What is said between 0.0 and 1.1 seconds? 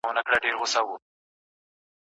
څه شڼهار د مرغلينو اوبو